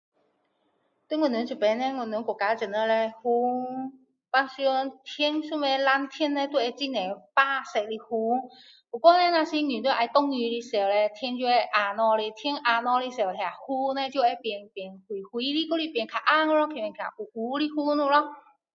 [1.07, 3.91] 在我们这边叻我们国家这里叻云
[4.55, 7.99] 平常天上面蓝色叻就会很多白色的云
[8.89, 14.63] 不过叻若是要遇到下雨时叻天就要暗下来天要暗下来的时候云叻就会变
[15.07, 18.35] 灰灰的还是变较暗咯还是变黑黑的云了咯